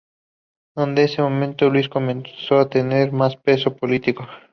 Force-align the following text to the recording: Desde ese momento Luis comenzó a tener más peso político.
Desde 0.75 1.03
ese 1.03 1.21
momento 1.21 1.69
Luis 1.69 1.87
comenzó 1.87 2.57
a 2.57 2.67
tener 2.71 3.11
más 3.11 3.35
peso 3.35 3.75
político. 3.75 4.27